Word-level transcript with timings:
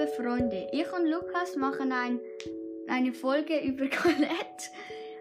liebe 0.00 0.12
Freunde, 0.12 0.66
ich 0.72 0.90
und 0.92 1.06
Lukas 1.06 1.56
machen 1.56 1.92
ein, 1.92 2.20
eine 2.88 3.12
Folge 3.12 3.58
über 3.64 3.86
Colette. 3.88 4.70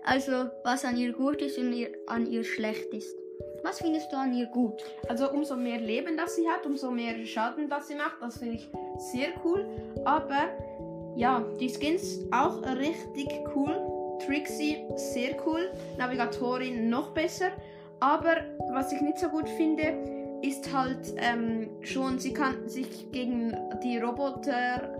Also, 0.05 0.49
was 0.63 0.85
an 0.85 0.95
ihr 0.95 1.11
gut 1.11 1.41
ist 1.41 1.57
und 1.57 1.73
ihr, 1.73 1.89
an 2.07 2.25
ihr 2.31 2.43
schlecht 2.43 2.93
ist. 2.93 3.15
Was 3.63 3.79
findest 3.79 4.11
du 4.11 4.17
an 4.17 4.33
ihr 4.33 4.45
gut? 4.47 4.81
Also 5.09 5.29
umso 5.31 5.55
mehr 5.57 5.79
Leben 5.79 6.15
das 6.15 6.35
sie 6.35 6.47
hat, 6.47 6.65
umso 6.65 6.91
mehr 6.91 7.25
Schaden 7.25 7.69
das 7.69 7.87
sie 7.89 7.95
macht, 7.95 8.21
das 8.21 8.37
finde 8.37 8.55
ich 8.55 8.69
sehr 9.11 9.29
cool. 9.43 9.65
Aber 10.05 10.47
ja, 11.15 11.43
die 11.59 11.69
Skins 11.69 12.19
auch 12.31 12.61
richtig 12.77 13.27
cool. 13.55 13.75
Trixie 14.25 14.77
sehr 14.95 15.35
cool, 15.45 15.71
Navigatorin 15.97 16.89
noch 16.89 17.13
besser. 17.13 17.51
Aber 17.99 18.37
was 18.71 18.93
ich 18.93 19.01
nicht 19.01 19.19
so 19.19 19.27
gut 19.27 19.49
finde, 19.49 20.18
ist 20.41 20.73
halt 20.73 21.13
ähm, 21.17 21.69
schon, 21.81 22.19
sie 22.19 22.33
kann 22.33 22.67
sich 22.67 23.11
gegen 23.11 23.55
die 23.83 23.97
Roboter 23.97 24.99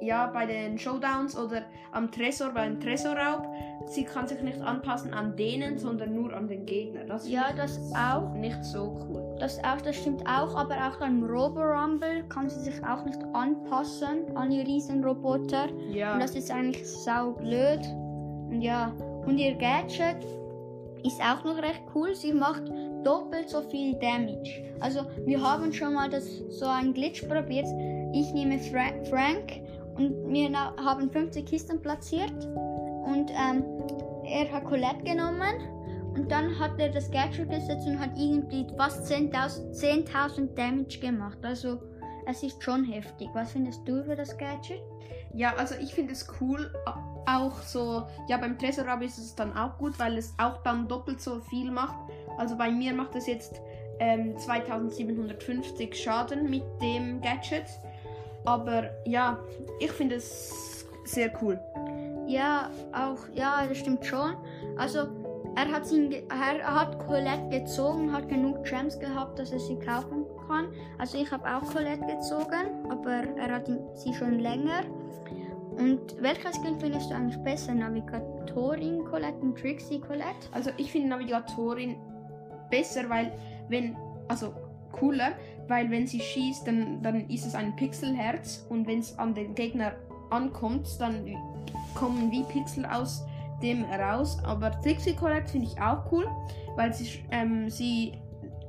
ja, 0.00 0.26
bei 0.26 0.46
den 0.46 0.78
Showdowns 0.78 1.36
oder 1.36 1.62
am 1.92 2.10
Tresor, 2.10 2.50
beim 2.50 2.80
Tresorraub, 2.80 3.46
sie 3.86 4.04
kann 4.04 4.26
sich 4.26 4.40
nicht 4.42 4.60
anpassen 4.60 5.12
an 5.12 5.36
denen, 5.36 5.78
sondern 5.78 6.14
nur 6.14 6.32
an 6.34 6.48
den 6.48 6.66
Gegner. 6.66 7.04
Das 7.04 7.28
Ja, 7.28 7.52
das 7.54 7.78
auch. 7.94 8.32
Nicht 8.34 8.64
so 8.64 8.98
cool. 9.08 9.36
Das, 9.38 9.62
auch, 9.64 9.80
das 9.80 9.96
stimmt 9.96 10.26
auch, 10.26 10.54
aber 10.56 10.76
auch 10.76 10.98
beim 10.98 11.22
Robo-Rumble 11.22 12.24
kann 12.28 12.48
sie 12.48 12.60
sich 12.60 12.84
auch 12.84 13.04
nicht 13.04 13.20
anpassen 13.32 14.36
an 14.36 14.50
die 14.50 14.60
Riesenroboter. 14.60 15.68
Ja. 15.90 16.14
Und 16.14 16.20
das 16.20 16.34
ist 16.34 16.50
eigentlich 16.50 16.86
sau 16.86 17.32
blöd. 17.32 17.80
Und 18.50 18.62
ja, 18.62 18.92
und 19.26 19.38
ihr 19.38 19.54
Gadget 19.54 20.24
ist 21.04 21.20
auch 21.20 21.44
noch 21.44 21.58
recht 21.58 21.82
cool. 21.94 22.14
Sie 22.14 22.32
macht 22.32 22.62
doppelt 23.04 23.48
so 23.48 23.62
viel 23.62 23.94
Damage. 23.98 24.64
Also 24.80 25.00
wir 25.26 25.40
haben 25.40 25.72
schon 25.72 25.94
mal 25.94 26.08
das, 26.08 26.26
so 26.48 26.66
einen 26.66 26.94
Glitch 26.94 27.26
probiert. 27.28 27.66
Ich 28.12 28.32
nehme 28.32 28.58
Fra 28.58 28.92
Frank 29.08 29.60
und 29.96 30.32
wir 30.32 30.50
haben 30.52 31.10
50 31.10 31.46
Kisten 31.46 31.80
platziert. 31.80 32.32
Und 32.54 33.30
ähm, 33.30 33.64
er 34.24 34.50
hat 34.52 34.64
Colette 34.64 35.02
genommen. 35.04 35.78
Und 36.14 36.30
dann 36.30 36.58
hat 36.58 36.72
er 36.78 36.88
das 36.88 37.10
Gadget 37.10 37.50
gesetzt 37.50 37.86
und 37.86 37.98
hat 37.98 38.10
irgendwie 38.18 38.66
fast 38.76 39.10
10.000 39.10 39.72
10.000 39.72 40.54
Damage 40.54 40.98
gemacht. 40.98 41.38
Also 41.42 41.78
es 42.26 42.42
ist 42.42 42.62
schon 42.62 42.84
heftig. 42.84 43.28
Was 43.34 43.52
findest 43.52 43.86
du 43.86 44.00
über 44.02 44.16
das 44.16 44.36
Gadget? 44.36 44.80
Ja, 45.32 45.54
also 45.56 45.74
ich 45.80 45.94
finde 45.94 46.12
es 46.12 46.26
cool. 46.40 46.72
Auch 47.26 47.62
so, 47.62 48.02
ja, 48.28 48.36
beim 48.38 48.58
Tresorraub 48.58 49.02
ist 49.02 49.18
es 49.18 49.34
dann 49.34 49.56
auch 49.56 49.78
gut, 49.78 49.98
weil 49.98 50.18
es 50.18 50.34
auch 50.38 50.58
dann 50.62 50.88
doppelt 50.88 51.20
so 51.20 51.38
viel 51.40 51.70
macht. 51.70 51.96
Also 52.38 52.56
bei 52.56 52.70
mir 52.70 52.92
macht 52.94 53.14
es 53.14 53.26
jetzt 53.26 53.60
ähm, 54.00 54.36
2750 54.38 55.94
Schaden 56.02 56.48
mit 56.50 56.64
dem 56.80 57.20
Gadget. 57.20 57.66
Aber 58.44 58.90
ja, 59.04 59.38
ich 59.78 59.92
finde 59.92 60.16
es 60.16 60.84
sehr 61.04 61.30
cool. 61.42 61.60
Ja, 62.26 62.70
auch, 62.92 63.18
ja, 63.34 63.66
das 63.68 63.78
stimmt 63.78 64.04
schon. 64.06 64.34
Also, 64.76 65.00
er 65.56 65.70
hat, 65.70 65.90
ihn, 65.90 66.10
ge- 66.10 66.22
er 66.30 66.74
hat 66.80 66.98
Colette 67.00 67.48
gezogen, 67.50 68.12
hat 68.12 68.28
genug 68.28 68.64
Gems 68.64 68.98
gehabt, 68.98 69.38
dass 69.38 69.50
er 69.50 69.58
sie 69.60 69.76
kaufen 69.78 70.24
kann. 70.50 70.68
Also, 70.98 71.18
ich 71.18 71.30
habe 71.30 71.44
auch 71.44 71.62
Colette 71.72 72.04
gezogen, 72.06 72.90
aber 72.90 73.24
er 73.36 73.54
hat 73.54 73.70
sie 73.94 74.12
schon 74.14 74.40
länger. 74.40 74.82
Und 75.76 76.20
welches 76.20 76.56
Skin 76.56 76.78
findest 76.78 77.10
du 77.10 77.14
eigentlich 77.14 77.42
besser? 77.42 77.74
Navigatorin 77.74 79.04
Colette 79.04 79.38
und 79.40 79.56
Trixie 79.56 80.00
Colette? 80.00 80.48
Also 80.52 80.70
ich 80.76 80.92
finde 80.92 81.08
Navigatorin 81.08 81.96
besser, 82.70 83.08
weil 83.08 83.32
wenn, 83.68 83.96
also 84.28 84.52
cooler, 84.92 85.32
weil 85.68 85.90
wenn 85.90 86.06
sie 86.06 86.20
schießt, 86.20 86.66
dann, 86.66 87.02
dann 87.02 87.30
ist 87.30 87.46
es 87.46 87.54
ein 87.54 87.74
Pixelherz 87.76 88.66
und 88.68 88.86
wenn 88.86 88.98
es 88.98 89.18
an 89.18 89.34
den 89.34 89.54
Gegner 89.54 89.92
ankommt, 90.30 90.88
dann 90.98 91.24
kommen 91.94 92.30
wie 92.30 92.42
Pixel 92.44 92.84
aus 92.84 93.24
dem 93.62 93.84
raus. 93.84 94.38
Aber 94.44 94.72
Trixie 94.82 95.14
Colette 95.14 95.48
finde 95.48 95.68
ich 95.68 95.80
auch 95.80 96.10
cool, 96.12 96.28
weil 96.76 96.92
sie, 96.92 97.24
ähm, 97.30 97.70
sie 97.70 98.14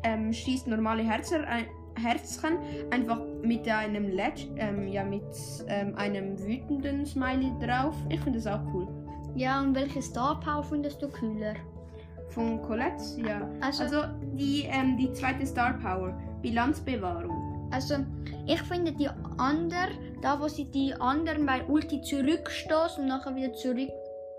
ähm, 0.04 0.32
schießt 0.34 0.68
normale 0.68 1.04
Herzer, 1.04 1.48
ein, 1.48 1.66
Herzchen 1.96 2.58
einfach 2.90 3.20
mit 3.44 3.68
einem 3.68 4.10
Ledge, 4.10 4.48
ähm, 4.58 4.88
ja 4.88 5.04
mit 5.04 5.24
ähm, 5.68 5.96
einem 5.96 6.40
wütenden 6.40 7.06
Smiley 7.06 7.52
drauf. 7.60 7.96
Ich 8.10 8.20
finde 8.22 8.40
das 8.40 8.48
auch 8.48 8.62
cool. 8.74 8.88
Ja, 9.36 9.62
und 9.62 9.76
welche 9.76 10.02
Star 10.02 10.40
Power 10.40 10.64
findest 10.64 11.02
du 11.02 11.10
kühler? 11.10 11.54
Von 12.30 12.62
Colette, 12.62 13.04
ja. 13.18 13.50
Also, 13.62 13.84
Also 13.84 14.04
die, 14.34 14.64
ähm, 14.64 14.98
die 14.98 15.12
zweite 15.14 15.46
Star 15.46 15.74
Power, 15.74 16.18
Bilanzbewahrung. 16.42 17.70
Also, 17.72 17.96
ich 18.48 18.62
finde 18.64 18.92
die 18.92 19.10
andere, 19.38 19.90
da 20.22 20.40
wo 20.40 20.48
sie 20.48 20.66
die 20.66 20.94
anderen 20.94 21.46
bei 21.46 21.64
Ulti 21.66 22.02
zurückstoßt 22.02 23.00
und 23.00 23.08
nachher 23.08 23.36
wieder 23.36 23.54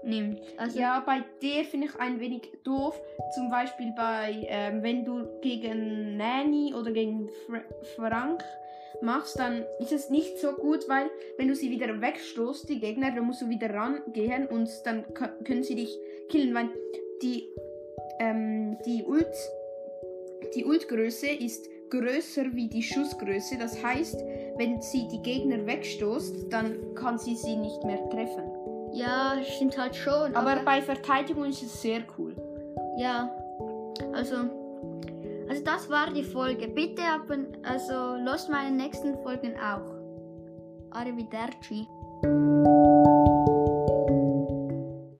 zurücknimmt. 0.02 0.40
Also, 0.56 0.78
Ja, 0.78 1.00
bei 1.04 1.22
der 1.42 1.64
finde 1.64 1.86
ich 1.86 1.96
ein 2.00 2.20
wenig 2.20 2.42
doof. 2.64 3.00
Zum 3.34 3.50
Beispiel 3.50 3.92
bei, 3.96 4.46
ähm, 4.48 4.82
wenn 4.82 5.04
du 5.04 5.40
gegen 5.40 6.16
Nanny 6.16 6.74
oder 6.74 6.92
gegen 6.92 7.28
Fra 7.46 7.60
Frank 7.96 8.44
machst, 9.00 9.38
dann 9.38 9.64
ist 9.80 9.92
es 9.92 10.10
nicht 10.10 10.38
so 10.38 10.52
gut, 10.52 10.88
weil 10.88 11.10
wenn 11.38 11.48
du 11.48 11.54
sie 11.54 11.70
wieder 11.70 12.00
wegstoßt, 12.00 12.68
die 12.68 12.78
Gegner, 12.80 13.10
dann 13.10 13.24
musst 13.24 13.42
du 13.42 13.48
wieder 13.48 13.72
rangehen 13.72 14.46
und 14.46 14.68
dann 14.84 15.04
kö- 15.06 15.42
können 15.44 15.62
sie 15.62 15.74
dich 15.74 15.98
killen, 16.28 16.54
weil 16.54 16.68
die, 17.22 17.48
ähm, 18.20 18.76
die 18.86 19.02
Ult, 19.04 19.34
die 20.54 20.64
Ultgröße 20.64 21.28
ist 21.28 21.68
größer 21.90 22.54
wie 22.54 22.68
die 22.68 22.82
Schussgröße. 22.82 23.58
Das 23.58 23.82
heißt, 23.82 24.22
wenn 24.56 24.80
sie 24.80 25.08
die 25.08 25.22
Gegner 25.22 25.66
wegstoßt, 25.66 26.52
dann 26.52 26.94
kann 26.94 27.18
sie 27.18 27.36
sie 27.36 27.56
nicht 27.56 27.82
mehr 27.84 28.08
treffen. 28.10 28.50
Ja, 28.92 29.36
stimmt 29.42 29.78
halt 29.78 29.96
schon. 29.96 30.34
Aber 30.34 30.56
bei 30.64 30.82
Verteidigung 30.82 31.46
ist 31.46 31.62
es 31.62 31.80
sehr 31.80 32.02
cool. 32.18 32.34
ja, 32.98 33.30
also, 34.12 34.36
also 35.48 35.64
das 35.64 35.88
war 35.90 36.12
die 36.12 36.24
Folge. 36.24 36.68
Bitte 36.68 37.02
abon 37.02 37.46
also 37.62 38.16
los 38.16 38.48
meine 38.48 38.74
nächsten 38.76 39.16
Folgen 39.22 39.54
auch. 39.58 39.90
Arrivederci. 40.90 41.86